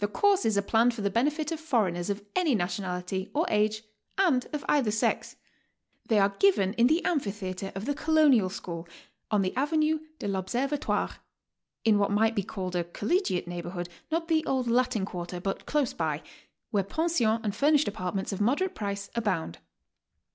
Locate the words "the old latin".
14.28-15.06